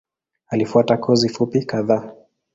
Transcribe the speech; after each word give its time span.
Alifuata 0.47 0.97
kozi 0.97 1.29
fupi 1.29 1.65
kadhaa. 1.65 2.11